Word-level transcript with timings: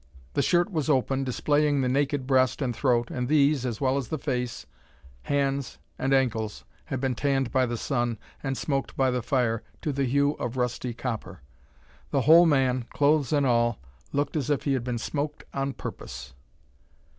The 0.33 0.41
shirt 0.41 0.71
was 0.71 0.89
open, 0.89 1.23
displaying 1.23 1.81
the 1.81 1.87
naked 1.87 2.25
breast 2.25 2.59
and 2.59 2.75
throat, 2.75 3.11
and 3.11 3.27
these, 3.27 3.67
as 3.67 3.79
well 3.79 3.97
as 3.97 4.07
the 4.07 4.17
face, 4.17 4.65
hands, 5.21 5.77
and 5.99 6.11
ankles, 6.11 6.65
had 6.85 6.99
been 6.99 7.13
tanned 7.13 7.51
by 7.51 7.67
the 7.67 7.77
sun, 7.77 8.17
and 8.41 8.57
smoked 8.57 8.97
by 8.97 9.11
the 9.11 9.21
fire, 9.21 9.61
to 9.83 9.93
the 9.93 10.05
hue 10.05 10.31
of 10.39 10.57
rusty 10.57 10.95
copper. 10.95 11.41
The 12.09 12.21
whole 12.21 12.47
man, 12.47 12.85
clothes 12.91 13.31
and 13.31 13.45
all, 13.45 13.77
looked 14.11 14.35
as 14.35 14.49
if 14.49 14.63
he 14.63 14.73
had 14.73 14.83
been 14.83 14.97
smoked 14.97 15.43
on 15.53 15.73
purpose! 15.73 16.33